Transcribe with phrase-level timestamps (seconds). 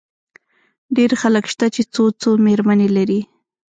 [0.95, 3.19] ډېر خلک شته، چي څو څو مېرمنې لري.